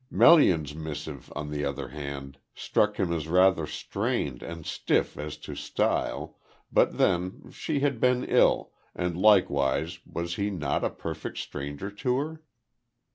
[0.09, 5.53] Melian's missive, on the other hand, struck him as rather strained and stiff as to
[5.53, 6.39] style,
[6.71, 12.17] but then, she had been ill, and likewise was he not a perfect stranger to
[12.17, 12.41] her?